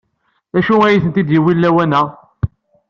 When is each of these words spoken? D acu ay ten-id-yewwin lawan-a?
D 0.53 0.55
acu 0.59 0.75
ay 0.81 0.97
ten-id-yewwin 1.03 1.59
lawan-a? 1.61 2.03